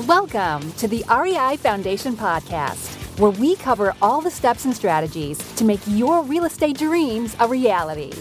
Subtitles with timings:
[0.00, 5.64] Welcome to the REI Foundation Podcast, where we cover all the steps and strategies to
[5.64, 8.12] make your real estate dreams a reality.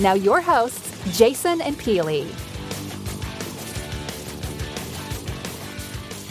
[0.00, 2.28] Now, your hosts, Jason and Peely.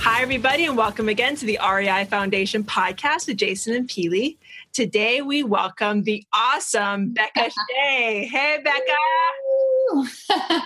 [0.02, 4.38] Hi, everybody, and welcome again to the REI Foundation podcast with Jason and Peely.
[4.73, 8.25] Today, we welcome the awesome Becca Shea.
[8.25, 8.97] Hey, Becca.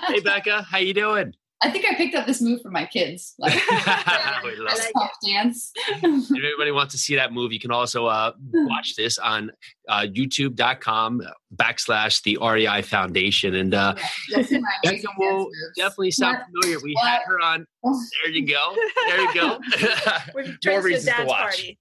[0.07, 0.63] hey, Becca.
[0.63, 1.35] How you doing?
[1.61, 3.33] I think I picked up this move from my kids.
[3.47, 4.39] Like, I
[4.95, 5.71] like dance.
[5.75, 9.51] if anybody wants to see that move, you can also uh, watch this on
[9.87, 11.21] uh, youtube.com
[11.55, 13.55] backslash the REI Foundation.
[13.55, 13.95] And uh,
[14.83, 16.79] Becca will definitely sound familiar.
[16.83, 17.07] We what?
[17.07, 17.65] had her on.
[17.83, 18.75] There you go.
[19.07, 19.59] There you go.
[20.71, 21.39] More reasons to watch.
[21.39, 21.79] Party.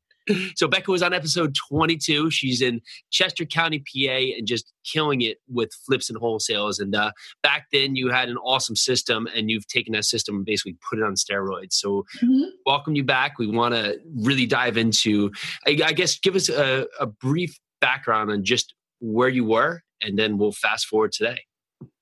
[0.54, 2.30] So Becca was on episode 22.
[2.30, 2.80] She's in
[3.10, 6.80] Chester County, PA, and just killing it with flips and wholesales.
[6.80, 7.12] And uh,
[7.42, 10.98] back then, you had an awesome system, and you've taken that system and basically put
[10.98, 11.72] it on steroids.
[11.72, 12.44] So, mm-hmm.
[12.64, 13.38] welcome you back.
[13.38, 15.30] We want to really dive into,
[15.66, 20.18] I, I guess, give us a, a brief background on just where you were, and
[20.18, 21.40] then we'll fast forward today.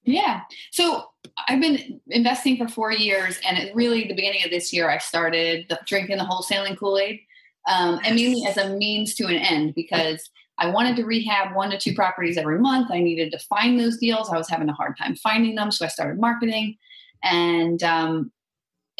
[0.05, 0.43] Yeah.
[0.71, 1.05] So
[1.49, 4.99] I've been investing for four years, and it really the beginning of this year, I
[4.99, 7.21] started the, drinking the wholesaling Kool Aid
[7.67, 11.71] um, and mainly as a means to an end because I wanted to rehab one
[11.71, 12.91] to two properties every month.
[12.93, 14.31] I needed to find those deals.
[14.31, 16.77] I was having a hard time finding them, so I started marketing,
[17.23, 18.33] and um,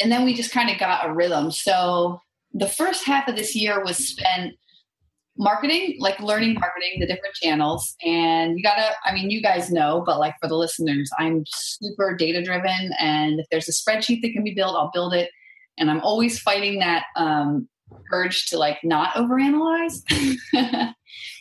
[0.01, 1.51] and then we just kind of got a rhythm.
[1.51, 2.19] So
[2.53, 4.55] the first half of this year was spent
[5.37, 7.95] marketing, like learning marketing, the different channels.
[8.03, 12.15] And you gotta, I mean, you guys know, but like for the listeners, I'm super
[12.15, 12.91] data driven.
[12.99, 15.29] And if there's a spreadsheet that can be built, I'll build it.
[15.77, 17.67] And I'm always fighting that um,
[18.11, 20.01] urge to like not overanalyze.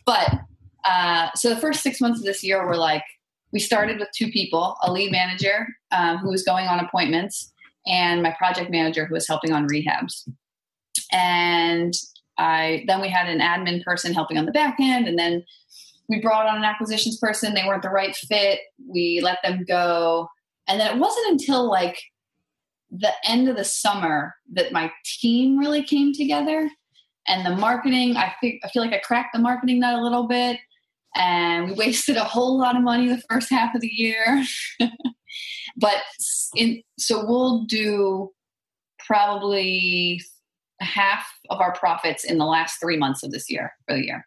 [0.07, 0.41] but
[0.85, 3.05] uh, so the first six months of this year were like
[3.53, 7.53] we started with two people: a lead manager um, who was going on appointments,
[7.87, 10.29] and my project manager who was helping on rehabs.
[11.13, 11.95] And
[12.39, 15.45] I then we had an admin person helping on the back end, and then
[16.09, 17.55] we brought on an acquisitions person.
[17.55, 18.61] They weren't the right fit.
[18.87, 20.29] We let them go,
[20.69, 22.03] and then it wasn't until like
[22.91, 26.71] the end of the summer that my team really came together
[27.27, 30.27] and the marketing I feel, I feel like i cracked the marketing nut a little
[30.27, 30.59] bit
[31.17, 34.45] and we wasted a whole lot of money the first half of the year
[35.77, 35.97] but
[36.55, 38.31] in so we'll do
[38.99, 40.23] probably
[40.81, 44.27] half of our profits in the last three months of this year for the year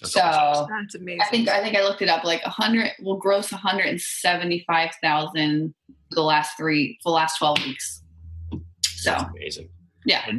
[0.00, 0.66] that's so awesome.
[0.70, 1.20] that's amazing.
[1.20, 2.24] I think I think I looked it up.
[2.24, 5.74] Like a hundred, we'll gross one hundred and seventy five thousand
[6.10, 8.02] the last three the last 12 weeks.
[8.82, 9.68] So That's amazing.
[10.04, 10.30] yeah.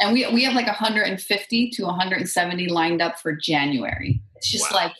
[0.00, 4.20] And we we have like 150 to 170 lined up for january.
[4.36, 4.84] It's just wow.
[4.84, 4.92] like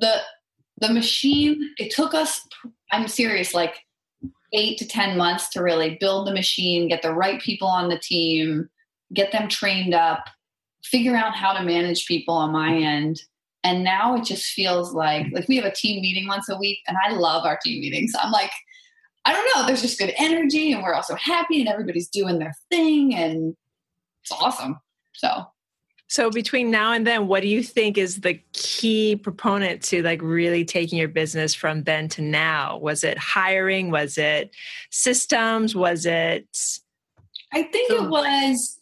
[0.00, 0.20] the
[0.80, 2.40] the machine it took us
[2.92, 3.78] i'm serious like
[4.52, 7.98] eight to ten months to really build the machine get the right people on the
[7.98, 8.68] team
[9.12, 10.28] get them trained up
[10.90, 13.20] figure out how to manage people on my end.
[13.64, 16.78] And now it just feels like like we have a team meeting once a week
[16.86, 18.12] and i love our team meetings.
[18.18, 18.52] I'm like
[19.28, 22.54] I don't know, there's just good energy and we're also happy and everybody's doing their
[22.70, 23.54] thing and
[24.22, 24.80] it's awesome.
[25.12, 25.46] So
[26.10, 30.22] so between now and then, what do you think is the key proponent to like
[30.22, 32.78] really taking your business from then to now?
[32.78, 33.90] Was it hiring?
[33.90, 34.54] Was it
[34.88, 35.76] systems?
[35.76, 36.48] Was it
[37.52, 38.80] I think it was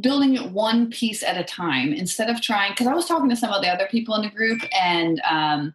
[0.00, 3.36] building it one piece at a time instead of trying because I was talking to
[3.36, 5.74] some of the other people in the group and um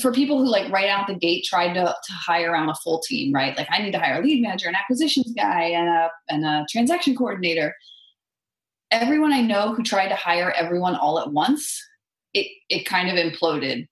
[0.00, 3.00] for people who like right out the gate tried to, to hire on a full
[3.00, 3.56] team, right?
[3.56, 6.66] Like I need to hire a lead manager, an acquisitions guy, and a and a
[6.70, 7.74] transaction coordinator.
[8.90, 11.82] Everyone I know who tried to hire everyone all at once,
[12.34, 13.88] it it kind of imploded.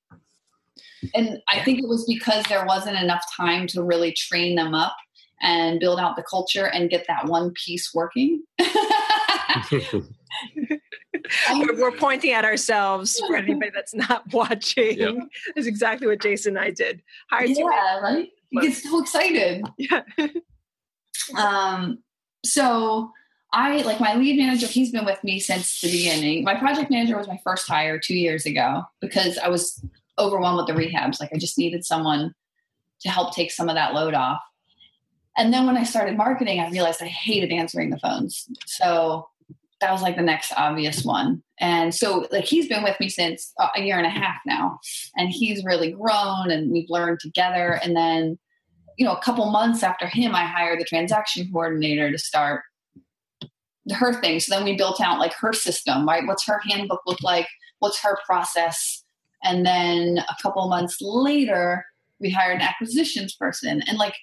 [1.14, 4.96] And I think it was because there wasn't enough time to really train them up
[5.40, 8.42] and build out the culture and get that one piece working.
[11.52, 14.98] we're, we're, pointing at ourselves for anybody that's not watching.
[14.98, 15.14] Yep.
[15.56, 17.02] Is exactly what Jason and I did.
[17.30, 18.30] Hired yeah, right.
[18.50, 19.64] You get so excited.
[19.78, 20.02] Yeah.
[21.36, 21.98] um.
[22.44, 23.10] So
[23.52, 24.66] I like my lead manager.
[24.66, 26.44] He's been with me since the beginning.
[26.44, 29.84] My project manager was my first hire two years ago because I was
[30.18, 31.20] overwhelmed with the rehabs.
[31.20, 32.34] Like I just needed someone
[33.00, 34.40] to help take some of that load off.
[35.36, 38.48] And then when I started marketing, I realized I hated answering the phones.
[38.66, 39.28] So
[39.80, 41.42] that was like the next obvious one.
[41.60, 44.78] And so like he's been with me since uh, a year and a half now
[45.16, 48.38] and he's really grown and we've learned together and then
[48.96, 52.62] you know a couple months after him I hired the transaction coordinator to start
[53.92, 54.40] her thing.
[54.40, 56.26] So then we built out like her system, right?
[56.26, 57.46] What's her handbook look like?
[57.78, 59.04] What's her process?
[59.44, 61.84] And then a couple months later,
[62.18, 63.82] we hired an acquisitions person.
[63.86, 64.14] And like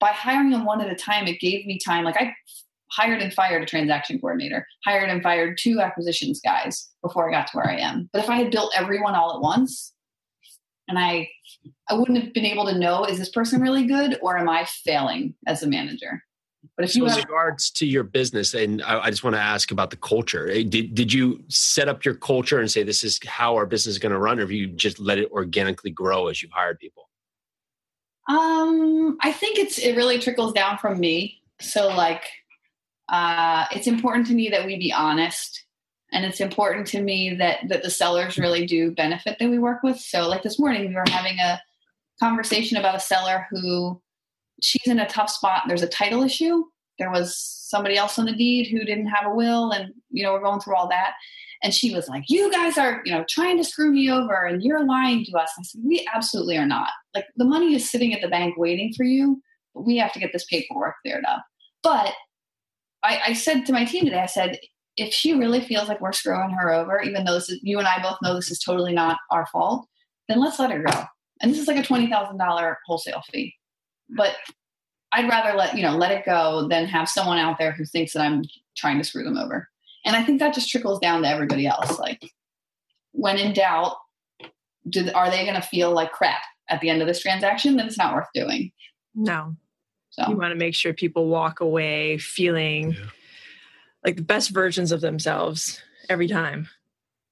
[0.00, 2.04] by hiring them one at a time, it gave me time.
[2.04, 2.34] Like I
[2.94, 7.46] hired and fired a transaction coordinator, hired and fired two acquisitions guys before I got
[7.48, 8.08] to where I am.
[8.12, 9.92] But if I had built everyone all at once,
[10.88, 11.28] and I
[11.88, 14.66] I wouldn't have been able to know is this person really good or am I
[14.84, 16.22] failing as a manager?
[16.76, 19.42] But if so you have, regards to your business, and I, I just want to
[19.42, 20.48] ask about the culture.
[20.48, 23.94] Eh, did did you set up your culture and say this is how our business
[23.94, 26.78] is going to run, or have you just let it organically grow as you've hired
[26.78, 27.08] people?
[28.28, 31.42] Um, I think it's it really trickles down from me.
[31.60, 32.24] So like,
[33.08, 35.64] uh, it's important to me that we be honest,
[36.12, 39.82] and it's important to me that that the sellers really do benefit that we work
[39.82, 39.98] with.
[39.98, 41.60] So like this morning, we were having a
[42.20, 44.00] conversation about a seller who
[44.62, 45.64] she's in a tough spot.
[45.66, 46.64] There's a title issue.
[46.98, 50.32] There was somebody else on the deed who didn't have a will, and you know
[50.32, 51.14] we're going through all that.
[51.64, 54.62] And she was like, "You guys are, you know, trying to screw me over, and
[54.62, 56.90] you're lying to us." I said, "We absolutely are not.
[57.14, 59.42] Like the money is sitting at the bank waiting for you,
[59.74, 61.44] but we have to get this paperwork cleared up."
[61.82, 62.14] But
[63.02, 64.58] I, I said to my team today, I said,
[64.96, 67.88] if she really feels like we're screwing her over, even though this is, you and
[67.88, 69.86] I both know this is totally not our fault,
[70.28, 71.04] then let's let her go.
[71.40, 73.54] And this is like a twenty thousand dollar wholesale fee
[74.16, 74.36] but
[75.12, 78.12] I'd rather let you know let it go than have someone out there who thinks
[78.12, 78.42] that I'm
[78.76, 79.68] trying to screw them over.
[80.04, 81.98] And I think that just trickles down to everybody else.
[81.98, 82.22] Like
[83.12, 83.96] when in doubt,
[84.88, 87.76] do, are they going to feel like crap at the end of this transaction?
[87.76, 88.72] Then it's not worth doing.
[89.14, 89.54] No.
[90.12, 93.04] So you want to make sure people walk away feeling yeah.
[94.04, 95.80] like the best versions of themselves
[96.10, 96.68] every time.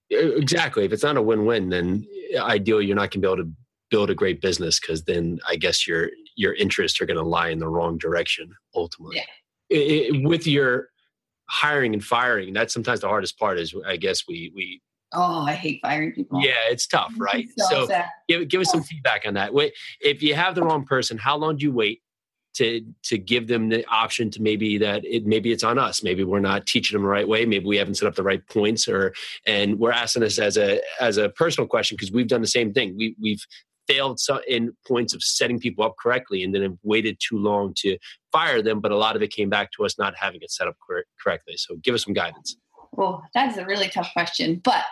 [0.08, 0.86] Exactly.
[0.86, 3.52] If it's not a win-win, then uh, ideally you're not going to be able to
[3.90, 7.50] build a great business because then I guess your your interests are going to lie
[7.50, 9.16] in the wrong direction ultimately.
[9.16, 9.24] Yeah.
[9.76, 10.88] It, it, with your
[11.50, 13.58] hiring and firing, that's sometimes the hardest part.
[13.58, 14.80] Is I guess we we.
[15.12, 16.40] Oh, I hate firing people.
[16.40, 17.46] Yeah, it's tough, right?
[17.58, 19.52] so, so give give us some feedback on that.
[19.52, 22.00] Wait, if you have the wrong person, how long do you wait
[22.54, 26.24] to to give them the option to maybe that it maybe it's on us maybe
[26.24, 28.88] we're not teaching them the right way maybe we haven't set up the right points
[28.88, 29.14] or
[29.46, 32.72] and we're asking this as a as a personal question because we've done the same
[32.72, 33.44] thing we we've
[33.90, 37.98] failed in points of setting people up correctly and then have waited too long to
[38.30, 38.80] fire them.
[38.80, 41.04] But a lot of it came back to us not having it set up cor-
[41.22, 41.54] correctly.
[41.56, 42.56] So give us some guidance.
[42.92, 44.60] Well, that's a really tough question.
[44.62, 44.84] But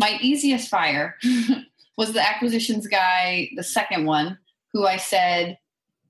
[0.00, 1.16] my easiest fire
[1.96, 4.38] was the acquisitions guy, the second one,
[4.72, 5.58] who I said,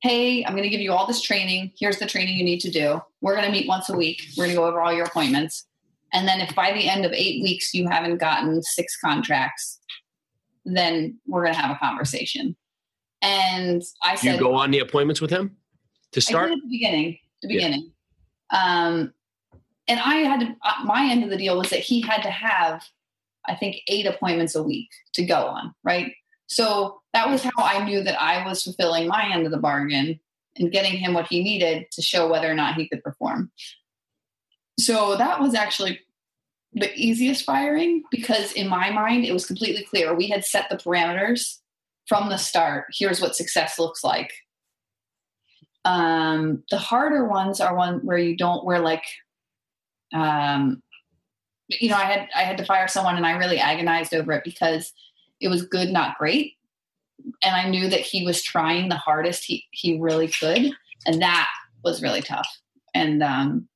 [0.04, 1.72] Hey, I'm going to give you all this training.
[1.78, 3.00] Here's the training you need to do.
[3.22, 4.20] We're going to meet once a week.
[4.36, 5.64] We're going to go over all your appointments.
[6.12, 9.80] And then if by the end of eight weeks you haven't gotten six contracts,
[10.66, 12.54] then we're going to have a conversation.
[13.22, 15.56] And I said, You go on the appointments with him
[16.12, 16.50] to start?
[16.52, 17.16] at the beginning.
[17.40, 17.90] The beginning.
[18.52, 18.58] Yeah.
[18.62, 19.14] Um,
[19.88, 22.30] and I had to, uh, my end of the deal was that he had to
[22.30, 22.84] have,
[23.46, 26.12] I think, eight appointments a week to go on, right?
[26.46, 30.20] So that was how I knew that I was fulfilling my end of the bargain
[30.56, 33.50] and getting him what he needed to show whether or not he could perform.
[34.78, 36.00] So that was actually
[36.72, 40.14] the easiest firing because in my mind it was completely clear.
[40.14, 41.58] We had set the parameters
[42.06, 42.86] from the start.
[42.92, 44.32] Here's what success looks like.
[45.84, 49.04] Um, the harder ones are one where you don't where like
[50.12, 50.82] um,
[51.68, 54.44] you know i had i had to fire someone and i really agonized over it
[54.44, 54.92] because
[55.40, 56.54] it was good not great
[57.42, 60.70] and i knew that he was trying the hardest he he really could
[61.06, 61.48] and that
[61.82, 62.48] was really tough
[62.94, 63.68] and um,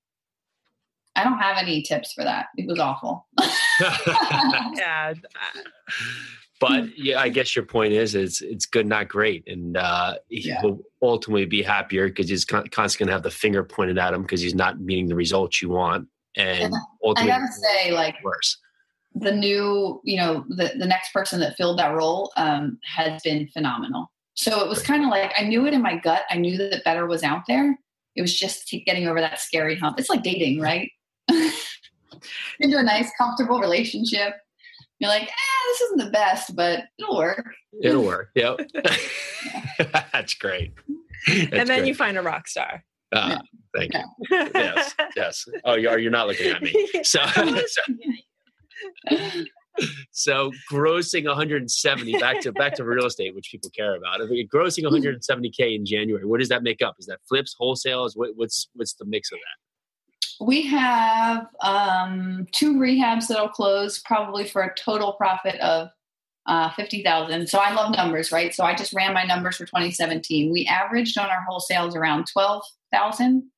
[1.19, 2.47] I don't have any tips for that.
[2.56, 3.26] It was awful.
[4.76, 5.14] yeah.
[6.61, 10.61] But yeah, I guess your point is it's it's good, not great, and uh, yeah.
[10.62, 14.23] will ultimately be happier because he's constantly going to have the finger pointed at him
[14.23, 16.73] because he's not meeting the results you want, and
[17.04, 18.59] ultimately, I gotta say, like worse.
[19.20, 23.48] The new, you know, the the next person that filled that role um, has been
[23.48, 24.10] phenomenal.
[24.34, 26.22] So it was kind of like I knew it in my gut.
[26.30, 27.76] I knew that better was out there.
[28.14, 29.98] It was just getting over that scary hump.
[29.98, 30.90] It's like dating, right?
[32.60, 34.34] into a nice, comfortable relationship.
[34.98, 37.46] You're like, eh, this isn't the best, but it'll work.
[37.82, 38.30] It'll work.
[38.34, 38.60] Yep.
[40.12, 40.72] That's great.
[41.26, 41.87] That's and then great.
[41.87, 42.84] you find a rock star.
[43.12, 43.38] Uh,
[43.76, 44.00] Thank you.
[44.30, 44.94] yes.
[45.16, 45.44] Yes.
[45.64, 46.88] Oh, you're, you're not looking at me.
[47.04, 47.82] So, so,
[50.11, 54.20] so grossing 170 back to back to real estate, which people care about.
[54.20, 56.97] If you're grossing 170k in January, what does that make up?
[56.99, 58.12] Is that flips, wholesales?
[58.14, 60.44] What, what's what's the mix of that?
[60.44, 65.88] We have um, two rehabs that'll close probably for a total profit of
[66.47, 67.49] uh, 50,000.
[67.49, 68.54] So I love numbers, right?
[68.54, 70.52] So I just ran my numbers for 2017.
[70.52, 73.50] We averaged on our wholesales around 12,000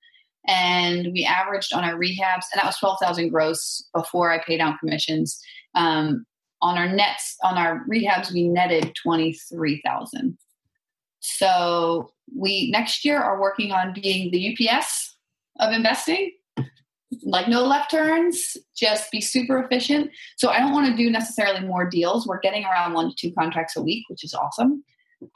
[0.47, 4.79] and we averaged on our rehabs, and that was 12,000 gross before I paid out
[4.81, 5.41] commissions.
[5.75, 6.25] Um,
[6.63, 10.37] on our nets, on our rehabs, we netted 23,000.
[11.21, 15.17] So we next year are working on being the UPS
[15.59, 16.33] of investing
[17.25, 20.11] like no left turns, just be super efficient.
[20.37, 22.27] So I don't want to do necessarily more deals.
[22.27, 24.85] We're getting around one to two contracts a week, which is awesome.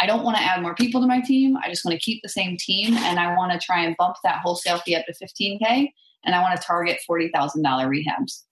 [0.00, 1.56] I don't want to add more people to my team.
[1.56, 4.16] I just want to keep the same team and I want to try and bump
[4.24, 5.90] that wholesale fee up to 15K
[6.24, 7.30] and I want to target $40,000
[7.62, 8.42] rehabs.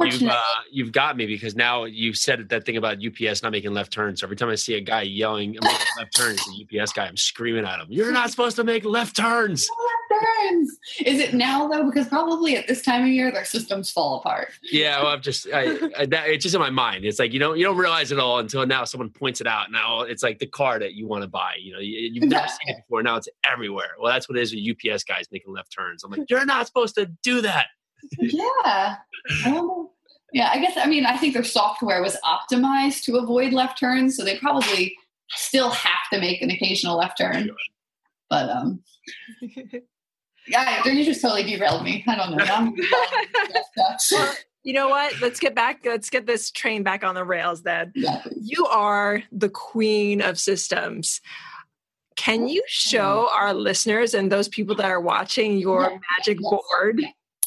[0.00, 3.72] You've, uh, you've got me because now you've said that thing about UPS not making
[3.72, 4.20] left turns.
[4.20, 5.56] So every time I see a guy yelling
[5.96, 7.86] left turns, the UPS guy, I'm screaming at him.
[7.88, 9.66] You're not supposed to make left turns.
[10.22, 10.70] left.
[11.04, 11.84] Is it now though?
[11.84, 14.48] Because probably at this time of year, their systems fall apart.
[14.62, 17.04] Yeah, well, I'm just, I, I, that, it's just in my mind.
[17.04, 19.70] It's like you don't, you don't realize it all until now someone points it out.
[19.70, 21.54] Now it's like the car that you want to buy.
[21.60, 23.02] You know, you, have never seen it before.
[23.02, 23.90] Now it's everywhere.
[24.00, 26.04] Well, that's what it is with UPS guys making left turns.
[26.04, 27.66] I'm like, you're not supposed to do that
[28.18, 28.96] yeah.
[30.32, 34.16] yeah, I guess, I mean, I think their software was optimized to avoid left turns,
[34.16, 34.96] so they probably
[35.30, 37.50] still have to make an occasional left turn.
[38.28, 38.82] But, um,
[40.48, 42.04] yeah, you just totally derailed me.
[42.06, 42.74] I don't know.
[44.62, 45.20] you know what?
[45.20, 45.80] Let's get back.
[45.84, 47.62] Let's get this train back on the rails.
[47.62, 51.20] Then yeah, you are the queen of systems.
[52.16, 53.42] Can you show mm-hmm.
[53.42, 56.50] our listeners and those people that are watching your yeah, magic yes.
[56.50, 57.02] board?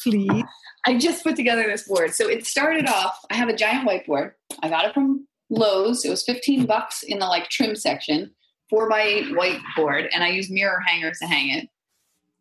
[0.06, 0.44] please?
[0.86, 2.14] I just put together this board.
[2.14, 4.34] So it started off, I have a giant whiteboard.
[4.62, 6.06] I got it from Lowe's.
[6.06, 8.32] It was 15 bucks in the like trim section,
[8.70, 11.70] four by eight whiteboard, and I use mirror hangers to hang it.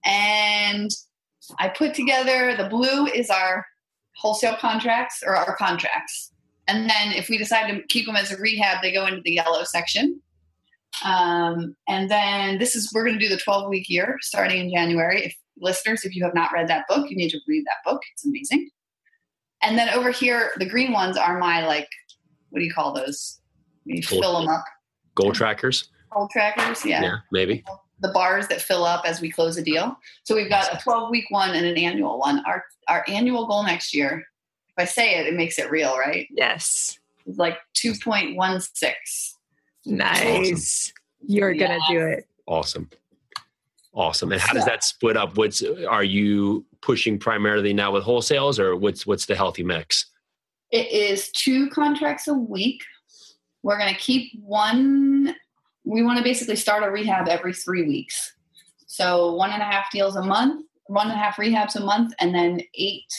[0.04, 0.90] And
[1.58, 3.66] I put together the blue is our
[4.16, 6.32] wholesale contracts or our contracts.
[6.68, 9.32] And then if we decide to keep them as a rehab, they go into the
[9.32, 10.20] yellow section.
[11.04, 14.72] Um, and then this is, we're going to do the 12 week year starting in
[14.72, 15.26] January.
[15.26, 18.00] If listeners, if you have not read that book, you need to read that book.
[18.12, 18.70] It's amazing.
[19.62, 21.88] And then over here, the green ones are my like,
[22.50, 23.40] what do you call those?
[23.84, 24.64] You goal, fill them up.
[25.14, 25.88] Goal trackers.
[26.12, 27.02] Goal trackers, yeah.
[27.02, 27.64] Yeah, maybe.
[28.04, 29.98] The bars that fill up as we close a deal.
[30.24, 32.44] So we've got a 12 week one and an annual one.
[32.46, 34.26] Our our annual goal next year,
[34.68, 36.28] if I say it, it makes it real, right?
[36.30, 36.98] Yes.
[37.24, 38.92] It's like 2.16.
[39.86, 40.52] Nice.
[40.52, 40.94] Awesome.
[41.26, 41.66] You're yeah.
[41.66, 42.26] gonna do it.
[42.46, 42.90] Awesome.
[43.94, 44.32] Awesome.
[44.32, 45.38] And how does that split up?
[45.38, 50.10] What's are you pushing primarily now with wholesales or what's what's the healthy mix?
[50.70, 52.82] It is two contracts a week.
[53.62, 55.34] We're going to keep one.
[55.84, 58.34] We want to basically start a rehab every three weeks.
[58.86, 62.14] So one and a half deals a month, one and a half rehabs a month,
[62.20, 63.12] and then eight,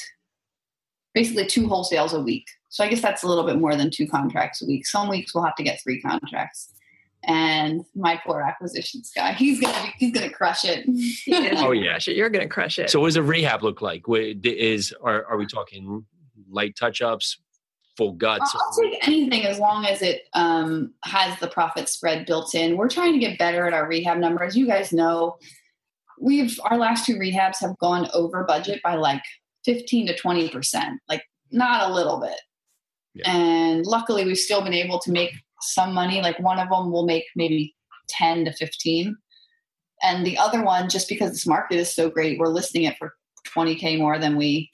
[1.13, 2.47] basically two wholesales a week.
[2.69, 4.85] So I guess that's a little bit more than two contracts a week.
[4.85, 6.71] Some weeks we'll have to get three contracts
[7.25, 9.33] and my poor acquisitions guy.
[9.37, 10.85] He's gonna be, he's gonna crush it.
[11.59, 12.89] oh yeah, you're gonna crush it.
[12.89, 14.03] So, what does a rehab look like?
[14.07, 16.05] Is are are we talking
[16.49, 17.37] light touch ups,
[17.97, 18.55] full guts?
[18.55, 22.77] I'll take anything as long as it um, has the profit spread built in.
[22.77, 24.55] We're trying to get better at our rehab numbers.
[24.55, 25.37] You guys know,
[26.19, 29.23] we've our last two rehabs have gone over budget by like
[29.63, 32.39] fifteen to twenty percent, like not a little bit.
[33.13, 33.31] Yeah.
[33.31, 36.21] And luckily, we've still been able to make some money.
[36.21, 37.75] Like one of them will make maybe
[38.09, 39.15] 10 to 15.
[40.03, 43.15] And the other one, just because this market is so great, we're listing it for
[43.55, 44.69] 20K more than we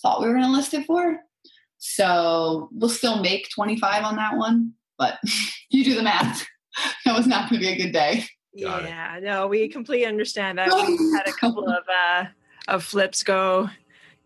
[0.00, 1.18] thought we were going to list it for.
[1.86, 5.18] So we'll still make 25 on that one, but
[5.68, 6.46] you do the math.
[7.04, 8.24] that was not going to be a good day.
[8.54, 10.68] yeah, no, we completely understand that.
[10.68, 12.24] We had a couple of uh,
[12.68, 13.68] of flips go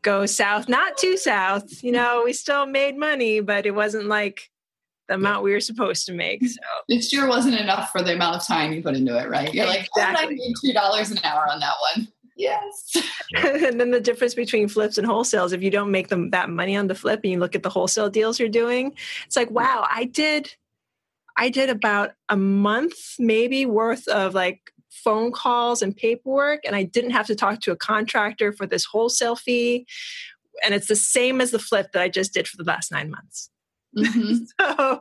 [0.02, 1.82] go south, not too south.
[1.82, 4.50] You know, we still made money, but it wasn't like
[5.08, 6.46] the amount we were supposed to make.
[6.46, 9.52] So it sure wasn't enough for the amount of time you put into it, right?
[9.52, 10.38] You're like, exactly.
[10.40, 12.08] I two dollars an hour on that one.
[12.38, 12.97] Yes.
[13.35, 16.76] and then the difference between flips and wholesales, if you don't make them that money
[16.76, 18.95] on the flip and you look at the wholesale deals you're doing,
[19.26, 20.54] it's like, wow, I did
[21.37, 26.85] I did about a month maybe worth of like phone calls and paperwork and I
[26.85, 29.87] didn't have to talk to a contractor for this wholesale fee.
[30.64, 33.11] And it's the same as the flip that I just did for the last nine
[33.11, 33.50] months.
[34.04, 34.44] Mm-hmm.
[34.60, 35.00] so,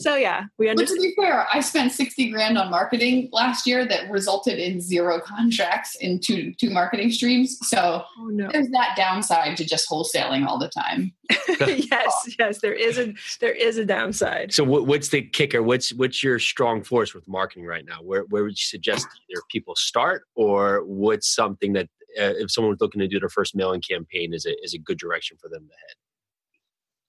[0.00, 0.98] so yeah, we understand.
[0.98, 4.80] But to be fair, I spent sixty grand on marketing last year that resulted in
[4.80, 7.58] zero contracts in two two marketing streams.
[7.62, 8.48] So oh, no.
[8.52, 11.12] there's that downside to just wholesaling all the time.
[11.60, 14.52] yes, yes, there is a there is a downside.
[14.52, 15.62] So what, what's the kicker?
[15.62, 17.98] What's what's your strong force with marketing right now?
[18.02, 21.88] Where where would you suggest either people start, or what's something that
[22.18, 24.78] uh, if someone was looking to do their first mailing campaign is a is a
[24.78, 25.96] good direction for them to head?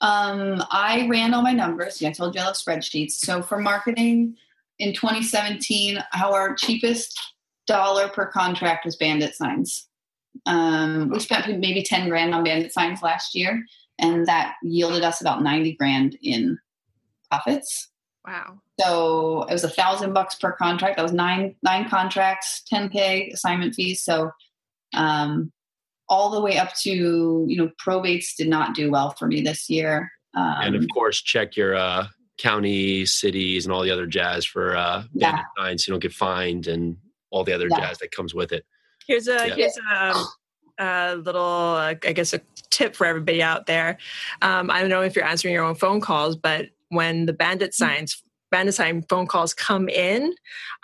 [0.02, 2.02] Um, I ran all my numbers.
[2.02, 3.14] Yeah, I told you I love spreadsheets.
[3.14, 4.36] So for marketing
[4.80, 7.18] in 2017, our cheapest
[7.68, 9.88] dollar per contract was bandit signs.
[10.46, 13.64] Um, we spent maybe 10 grand on bandit signs last year,
[13.98, 16.60] and that yielded us about 90 grand in
[17.30, 17.90] profits.
[18.28, 18.60] Wow.
[18.80, 20.98] So it was a thousand bucks per contract.
[20.98, 24.02] That was nine nine contracts, 10k assignment fees.
[24.02, 24.32] So
[24.94, 25.52] um,
[26.10, 29.70] all the way up to you know probates did not do well for me this
[29.70, 30.12] year.
[30.36, 32.08] Um, and of course, check your uh,
[32.38, 35.42] county, cities, and all the other jazz for uh, Yeah.
[35.58, 35.86] signs.
[35.86, 36.98] So you don't get fined and
[37.32, 37.80] all the other Yeah.
[37.80, 38.66] jazz that comes with it.
[39.08, 39.56] Here's a Yeah.
[39.56, 40.24] here's a,
[40.80, 43.98] a little, uh, I guess, a tip for everybody out there.
[44.42, 47.74] Um, I don't know if you're answering your own phone calls, but when the bandit
[47.74, 48.22] signs
[48.52, 50.34] bandit sign phone calls come in,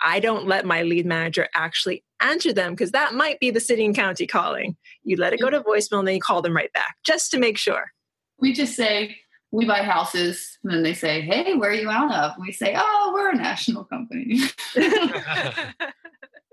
[0.00, 3.84] I don't let my lead manager actually answer them because that might be the city
[3.84, 4.76] and county calling.
[5.04, 7.38] You let it go to voicemail and then you call them right back just to
[7.38, 7.92] make sure.
[8.38, 9.16] we just say
[9.52, 12.74] we buy houses, and then they say, "Hey, where are you out of?" We say,
[12.76, 14.38] "Oh, we're a national company."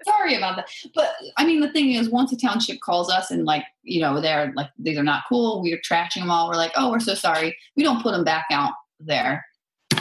[0.04, 0.70] Sorry about that.
[0.96, 4.22] But I mean, the thing is, once a township calls us and like, you know,
[4.22, 5.62] they're like, these are not cool.
[5.62, 6.48] We're trashing them all.
[6.48, 7.56] We're like, oh, we're so sorry.
[7.76, 9.46] We don't put them back out there.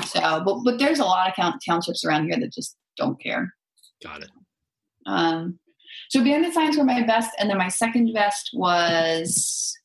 [0.07, 3.52] So, but but there's a lot of count- townships around here that just don't care.
[4.02, 4.31] Got it.
[5.07, 5.59] Um,
[6.09, 9.77] so bandit signs were my best, and then my second best was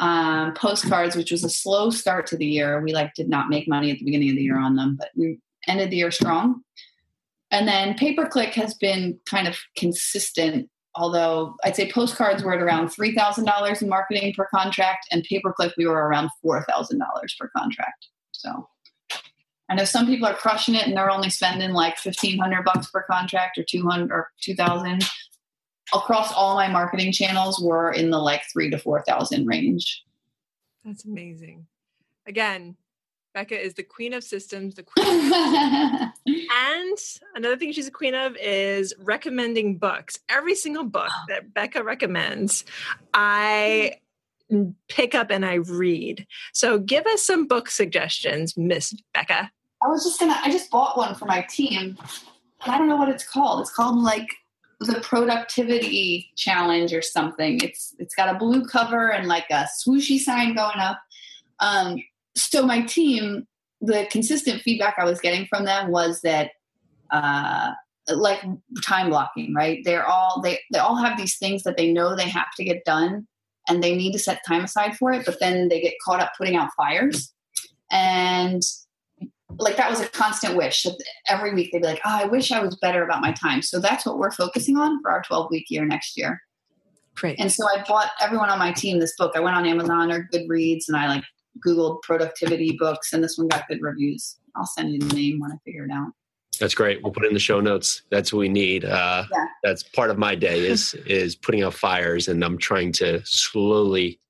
[0.00, 2.80] um, postcards, which was a slow start to the year.
[2.80, 5.10] We like did not make money at the beginning of the year on them, but
[5.14, 6.62] we ended the year strong.
[7.50, 12.54] And then pay per click has been kind of consistent, although I'd say postcards were
[12.54, 16.08] at around three thousand dollars in marketing per contract, and pay per click we were
[16.08, 18.06] around four thousand dollars per contract.
[18.32, 18.68] So.
[19.68, 22.90] I know some people are crushing it and they're only spending like fifteen hundred bucks
[22.90, 25.04] per contract or two hundred or two thousand.
[25.92, 30.04] Across all my marketing channels, we're in the like three to four thousand range.
[30.84, 31.66] That's amazing.
[32.26, 32.76] Again,
[33.34, 35.06] Becca is the queen of systems, the queen
[36.52, 36.98] And
[37.34, 40.18] another thing she's a queen of is recommending books.
[40.28, 41.24] Every single book oh.
[41.28, 42.64] that Becca recommends,
[43.14, 43.98] I
[44.88, 46.26] pick up and I read.
[46.52, 49.50] So give us some book suggestions, Miss Becca.
[49.82, 50.38] I was just gonna.
[50.42, 51.96] I just bought one for my team.
[52.62, 53.60] I don't know what it's called.
[53.60, 54.28] It's called like
[54.80, 57.60] the productivity challenge or something.
[57.62, 60.98] It's it's got a blue cover and like a swooshy sign going up.
[61.60, 62.02] Um,
[62.34, 63.46] so my team,
[63.82, 66.52] the consistent feedback I was getting from them was that
[67.10, 67.72] uh,
[68.08, 68.42] like
[68.82, 69.54] time blocking.
[69.54, 69.80] Right?
[69.84, 72.84] They're all they they all have these things that they know they have to get
[72.86, 73.28] done,
[73.68, 75.26] and they need to set time aside for it.
[75.26, 77.34] But then they get caught up putting out fires,
[77.92, 78.62] and
[79.58, 80.82] like that was a constant wish.
[80.82, 80.92] So
[81.28, 83.78] every week they'd be like, "Oh, I wish I was better about my time." So
[83.80, 86.40] that's what we're focusing on for our 12 week year next year.
[87.16, 87.38] Great.
[87.40, 89.32] And so I bought everyone on my team this book.
[89.34, 91.24] I went on Amazon or Goodreads and I like
[91.66, 94.38] Googled productivity books, and this one got good reviews.
[94.56, 96.12] I'll send you the name when I figure it out.
[96.58, 97.02] That's great.
[97.02, 98.02] We'll put it in the show notes.
[98.10, 98.84] That's what we need.
[98.84, 99.46] Uh, Yeah.
[99.62, 104.20] That's part of my day is is putting out fires, and I'm trying to slowly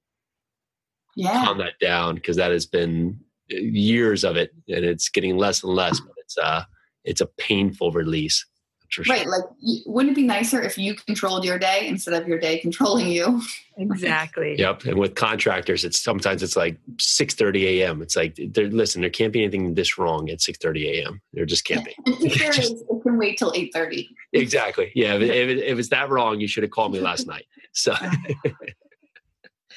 [1.17, 1.45] Yeah.
[1.45, 5.73] calm that down because that has been years of it, and it's getting less and
[5.75, 6.01] less.
[6.01, 6.65] But it's uh,
[7.05, 8.47] it's a painful release.
[8.89, 9.05] Sure.
[9.09, 9.25] Right.
[9.29, 9.45] Like,
[9.87, 13.41] wouldn't it be nicer if you controlled your day instead of your day controlling you?
[13.81, 14.57] Exactly.
[14.59, 14.85] Yep.
[14.85, 18.03] And with contractors, it's sometimes it's like 6:30 a.m.
[18.03, 18.67] It's like there.
[18.69, 21.23] Listen, there can't be anything this wrong at 6:30 a.m.
[21.33, 21.95] There just can't be.
[22.05, 24.07] And if there is, it can wait till 8.30.
[24.35, 24.93] Exactly.
[24.95, 25.15] Yeah.
[25.15, 27.47] If, if, it- if it's that wrong, you should have called me last night.
[27.73, 27.95] So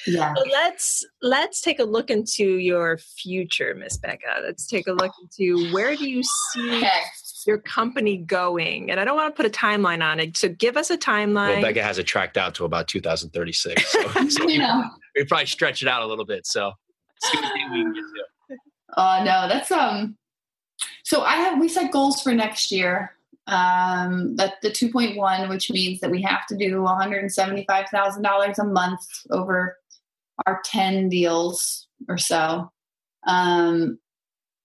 [0.08, 0.34] Yeah.
[0.36, 4.42] So let's let's take a look into your future, Miss Becca.
[4.44, 6.90] Let's take a look into where do you see Okay.
[7.48, 8.90] your company going?
[8.92, 10.36] And I don't want to put a timeline on it.
[10.38, 11.54] So give us a timeline.
[11.54, 13.92] well, Becca has it tracked out to about 2036.
[13.92, 14.84] So, so You know.
[15.16, 16.46] we probably stretch it out a little bit.
[16.48, 16.72] So
[17.22, 18.02] see what day we can get
[18.50, 19.02] to.
[19.02, 20.18] Uh, no, that's um.
[21.04, 23.16] So I have we set goals for next year.
[23.46, 28.64] Um, that the 2.1, which means that we have to do 175 thousand dollars a
[28.64, 29.78] month over
[30.46, 32.72] our 10 deals or so.
[33.28, 34.00] Um,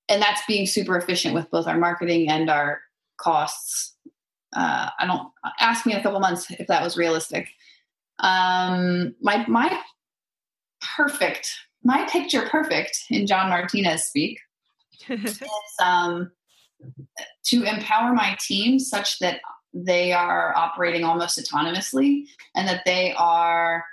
[0.09, 2.81] and that's being super efficient with both our marketing and our
[3.19, 3.95] costs.
[4.57, 5.29] Uh, I don't
[5.61, 7.49] ask me in a couple months if that was realistic.
[8.21, 9.79] Um, my my
[10.97, 11.51] perfect
[11.85, 14.41] my picture perfect in John Martinez speak
[15.09, 15.41] is
[15.81, 16.31] um,
[17.45, 19.41] to empower my team such that
[19.75, 23.85] they are operating almost autonomously and that they are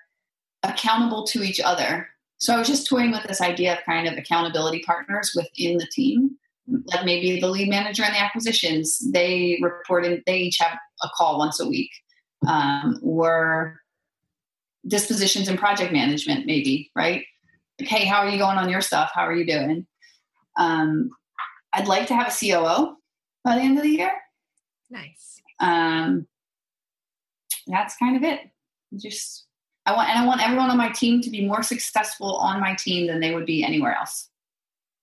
[0.69, 2.07] accountable to each other.
[2.37, 5.87] So I was just toying with this idea of kind of accountability partners within the
[5.91, 6.37] team.
[6.67, 11.09] Like maybe the lead manager and the acquisitions, they report in, they each have a
[11.15, 11.91] call once a week.
[12.47, 13.81] Um, or
[14.87, 17.25] dispositions and project management, maybe, right?
[17.79, 19.11] Like, hey, how are you going on your stuff?
[19.13, 19.87] How are you doing?
[20.57, 21.09] Um,
[21.73, 22.95] I'd like to have a COO
[23.43, 24.11] by the end of the year.
[24.89, 25.41] nice.
[25.59, 26.27] Um,
[27.67, 28.41] that's kind of it.
[28.95, 29.44] Just
[29.85, 32.73] I want, and I want everyone on my team to be more successful on my
[32.73, 34.29] team than they would be anywhere else.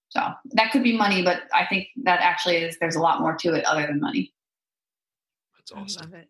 [0.09, 0.21] So
[0.53, 3.55] that could be money, but I think that actually is there's a lot more to
[3.55, 4.35] it other than money.
[5.57, 6.11] That's I awesome.
[6.11, 6.29] love it.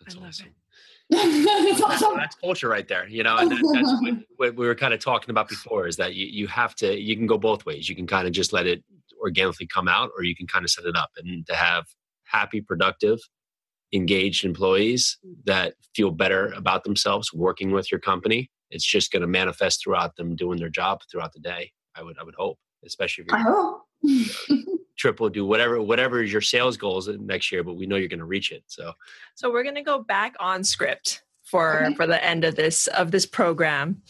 [0.00, 0.46] That's I love awesome.
[1.10, 1.68] it.
[1.68, 2.16] it's awesome.
[2.16, 3.36] That's culture right there, you know.
[3.36, 6.26] And that, that's what, what we were kind of talking about before is that you,
[6.26, 7.88] you have to you can go both ways.
[7.88, 8.82] You can kind of just let it
[9.22, 11.86] organically come out, or you can kind of set it up and to have
[12.24, 13.20] happy, productive,
[13.94, 18.50] engaged employees that feel better about themselves working with your company.
[18.70, 21.72] It's just going to manifest throughout them doing their job throughout the day.
[21.94, 23.82] I would I would hope, especially if you're I hope.
[24.96, 28.18] triple do whatever whatever is your sales goals next year but we know you're going
[28.18, 28.92] to reach it so
[29.34, 31.94] so we're going to go back on script for okay.
[31.94, 34.00] for the end of this of this program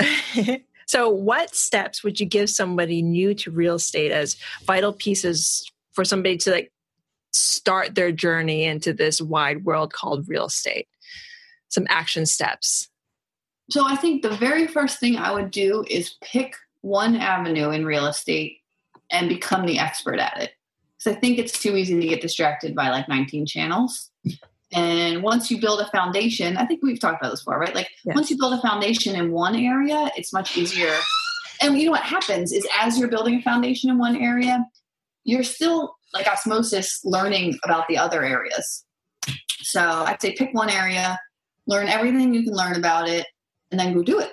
[0.86, 6.04] so what steps would you give somebody new to real estate as vital pieces for
[6.04, 6.72] somebody to like
[7.38, 10.88] start their journey into this wide world called real estate
[11.68, 12.88] some action steps
[13.70, 17.84] so i think the very first thing i would do is pick one avenue in
[17.84, 18.60] real estate
[19.10, 20.52] and become the expert at it.
[20.98, 24.10] Because I think it's too easy to get distracted by like 19 channels.
[24.72, 27.74] And once you build a foundation, I think we've talked about this before, right?
[27.74, 28.14] Like yes.
[28.14, 30.92] once you build a foundation in one area, it's much easier.
[31.62, 34.64] And you know what happens is as you're building a foundation in one area,
[35.26, 38.84] you're still like osmosis learning about the other areas.
[39.60, 41.18] So I'd say pick one area,
[41.66, 43.26] learn everything you can learn about it,
[43.70, 44.32] and then go do it.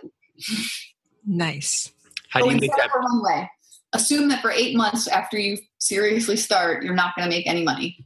[1.25, 1.91] Nice.
[2.29, 2.89] How do you make that?
[2.93, 3.49] One way
[3.93, 7.63] assume that for eight months after you seriously start, you're not going to make any
[7.63, 8.05] money.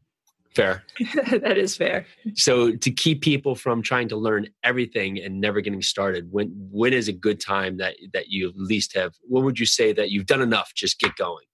[0.54, 0.84] Fair.
[1.30, 2.06] that is fair.
[2.36, 6.93] So to keep people from trying to learn everything and never getting started, when when
[6.93, 9.13] is a good time that that you at least have?
[9.21, 10.73] When would you say that you've done enough?
[10.73, 11.45] Just get going.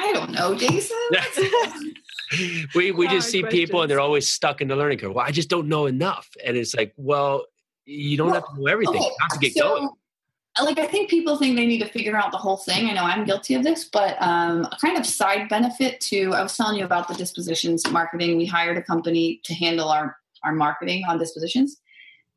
[0.00, 0.96] I don't know, Jason.
[2.74, 3.60] we we just see questions.
[3.60, 5.14] people and they're always stuck in the learning curve.
[5.14, 7.44] Well, I just don't know enough, and it's like, well,
[7.84, 8.96] you don't well, have to know everything.
[8.96, 9.90] Okay, you have to get so, going
[10.62, 12.88] like I think people think they need to figure out the whole thing.
[12.88, 16.42] I know I'm guilty of this, but um, a kind of side benefit to I
[16.42, 18.36] was telling you about the dispositions marketing.
[18.36, 21.80] We hired a company to handle our our marketing on dispositions,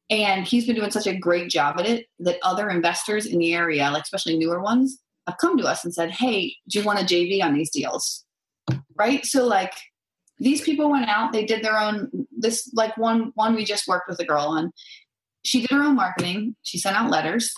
[0.10, 3.54] and he's been doing such a great job at it that other investors in the
[3.54, 6.99] area, like especially newer ones, have come to us and said, "Hey, do you want
[6.99, 8.25] a JV on these deals?"
[8.95, 9.25] Right.
[9.25, 9.73] So like
[10.39, 12.27] these people went out, they did their own.
[12.36, 14.71] This like one one we just worked with a girl on.
[15.43, 16.55] She did her own marketing.
[16.63, 17.53] She sent out letters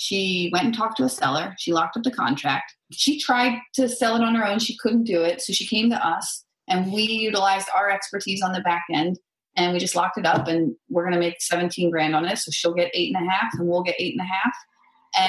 [0.00, 1.56] she went and talked to a seller.
[1.58, 2.72] She locked up the contract.
[2.92, 4.60] She tried to sell it on her own.
[4.60, 5.40] She couldn't do it.
[5.40, 9.18] So she came to us and we utilized our expertise on the back end
[9.56, 12.38] and we just locked it up and we're going to make 17 grand on it.
[12.38, 14.54] So she'll get eight and a half and we'll get eight and a half.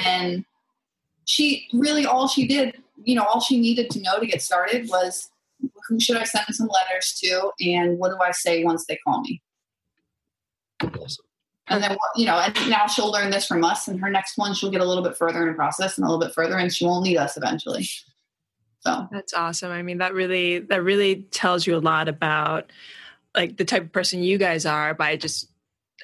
[0.06, 0.44] And
[1.30, 4.88] she really, all she did, you know, all she needed to know to get started
[4.88, 5.30] was
[5.88, 9.20] who should I send some letters to and what do I say once they call
[9.20, 9.40] me?
[10.82, 11.24] Awesome.
[11.68, 14.54] And then you know and now she'll learn this from us and her next one
[14.54, 16.72] she'll get a little bit further in the process and a little bit further and
[16.72, 17.88] she won't need us eventually.
[18.80, 19.06] So.
[19.12, 19.70] That's awesome.
[19.70, 22.72] I mean that really that really tells you a lot about
[23.36, 25.46] like the type of person you guys are by just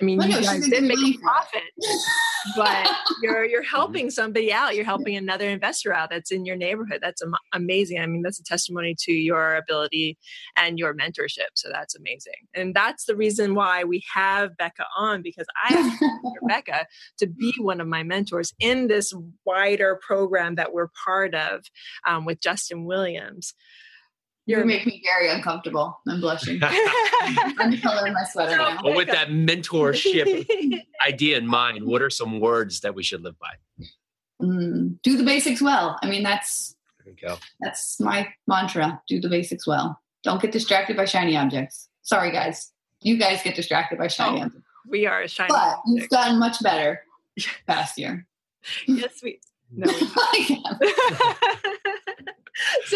[0.01, 1.63] I mean, well, you no, guys did make a profit,
[2.55, 2.89] but
[3.23, 4.75] you're you're helping somebody out.
[4.75, 7.01] You're helping another investor out that's in your neighborhood.
[7.03, 8.01] That's am- amazing.
[8.01, 10.19] I mean, that's a testimony to your ability
[10.57, 11.55] and your mentorship.
[11.55, 16.05] So that's amazing, and that's the reason why we have Becca on because I asked
[16.47, 16.87] Becca
[17.19, 19.13] to be one of my mentors in this
[19.45, 21.63] wider program that we're part of
[22.07, 23.55] um, with Justin Williams.
[24.47, 25.99] You make me very uncomfortable.
[26.07, 26.61] I'm blushing.
[26.63, 28.81] I'm the color of my sweater now.
[28.83, 33.35] Well, with that mentorship idea in mind, what are some words that we should live
[33.41, 33.55] by?
[34.41, 35.99] Mm, do the basics well.
[36.01, 37.39] I mean, that's there you go.
[37.61, 39.03] That's my mantra.
[39.09, 40.01] Do the basics well.
[40.23, 41.89] Don't get distracted by shiny objects.
[42.03, 42.73] Sorry, guys.
[43.01, 44.69] You guys get distracted by shiny oh, objects.
[44.89, 45.49] We are shiny.
[45.49, 45.83] But objects.
[45.87, 47.03] you've gotten much better
[47.67, 48.27] past year.
[48.87, 49.41] yes, we.
[49.73, 49.93] No.
[50.33, 50.63] We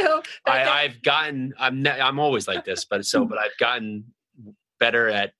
[0.01, 4.05] so I, have gotten I'm ne- I'm always like this, but so but I've gotten
[4.79, 5.33] better at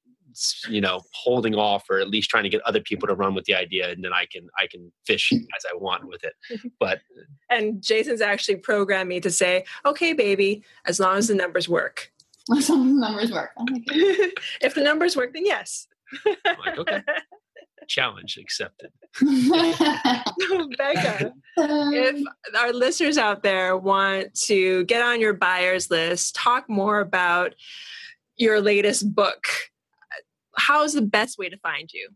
[0.69, 3.45] you know holding off or at least trying to get other people to run with
[3.45, 6.35] the idea and then i can i can fish as i want with it.
[6.79, 7.01] But
[7.49, 12.13] and jason's actually programmed me to say okay baby as long as the numbers work.
[12.57, 13.51] As long as the numbers work.
[13.59, 13.67] Oh
[14.61, 15.89] if the numbers work then yes.
[16.25, 17.03] Like, okay
[17.91, 18.91] challenge accepted.
[20.79, 22.25] Becca, if
[22.57, 27.55] our listeners out there want to get on your buyers list, talk more about
[28.37, 29.45] your latest book,
[30.57, 32.09] how is the best way to find you?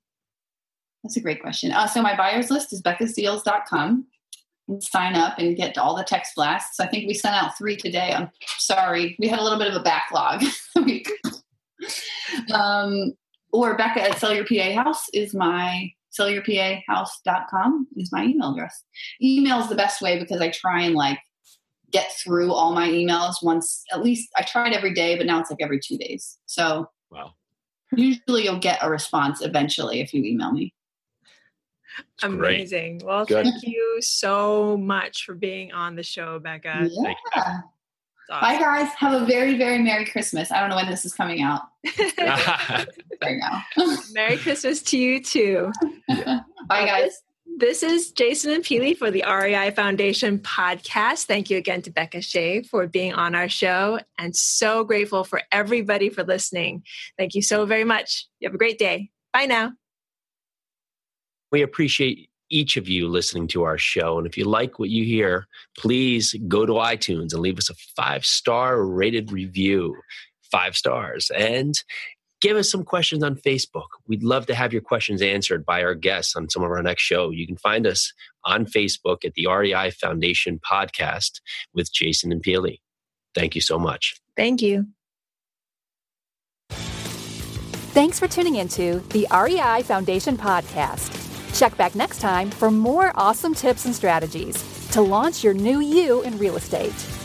[1.02, 1.72] That's a great question.
[1.72, 4.06] Uh, so my buyers list is beccasdeals.com.
[4.80, 6.80] Sign up and get all the text blasts.
[6.80, 8.14] I think we sent out three today.
[8.14, 9.14] I'm sorry.
[9.18, 10.42] We had a little bit of a backlog.
[12.54, 13.12] um,
[13.54, 15.88] or Becca at Sell Your PA House is my
[16.18, 18.82] sellyourpahouse.com is my email address.
[19.22, 21.20] Email is the best way because I try and like
[21.92, 25.50] get through all my emails once at least I tried every day, but now it's
[25.50, 26.36] like every two days.
[26.46, 27.34] So wow.
[27.96, 30.74] Usually you'll get a response eventually if you email me.
[32.16, 32.98] It's Amazing.
[32.98, 33.08] Great.
[33.08, 33.44] Well, Good.
[33.44, 36.88] thank you so much for being on the show, Becca.
[36.90, 37.60] Yeah.
[38.30, 38.40] Awesome.
[38.40, 38.88] Bye, guys.
[38.98, 40.50] Have a very, very Merry Christmas.
[40.50, 41.62] I don't know when this is coming out.
[42.18, 42.86] right
[43.22, 43.62] now.
[44.12, 45.70] Merry Christmas to you, too.
[46.08, 47.20] Bye, guys.
[47.56, 51.26] This is Jason and Peely for the REI Foundation podcast.
[51.26, 55.42] Thank you again to Becca Shea for being on our show and so grateful for
[55.52, 56.82] everybody for listening.
[57.16, 58.26] Thank you so very much.
[58.40, 59.10] You have a great day.
[59.32, 59.72] Bye now.
[61.52, 64.16] We appreciate each of you listening to our show.
[64.16, 67.74] And if you like what you hear, please go to iTunes and leave us a
[67.96, 69.96] five star rated review.
[70.52, 71.30] Five stars.
[71.36, 71.74] And
[72.40, 73.88] give us some questions on Facebook.
[74.06, 77.02] We'd love to have your questions answered by our guests on some of our next
[77.02, 77.30] show.
[77.30, 78.12] You can find us
[78.44, 81.40] on Facebook at the REI Foundation Podcast
[81.72, 82.78] with Jason and Peely.
[83.34, 84.14] Thank you so much.
[84.36, 84.86] Thank you.
[86.70, 91.23] Thanks for tuning into the REI Foundation Podcast.
[91.54, 96.22] Check back next time for more awesome tips and strategies to launch your new you
[96.22, 97.23] in real estate.